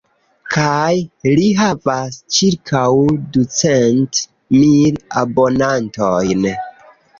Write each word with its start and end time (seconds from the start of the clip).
Kaj 0.53 1.33
li 1.39 1.43
havas 1.59 2.17
ĉirkaŭ 2.37 2.83
ducent 3.37 4.25
mil 4.59 5.01
abonantojn. 5.25 6.53